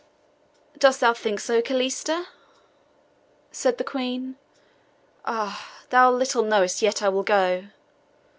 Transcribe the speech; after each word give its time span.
"Dost 0.79 0.99
thou 0.99 1.13
think 1.13 1.39
so, 1.39 1.61
Calista?" 1.61 2.25
said 3.51 3.77
the 3.77 3.83
Queen. 3.83 4.35
"Ah, 5.25 5.69
thou 5.91 6.11
little 6.11 6.41
knowest 6.41 6.81
yet 6.81 7.03
I 7.03 7.09
will 7.09 7.21
go. 7.21 7.65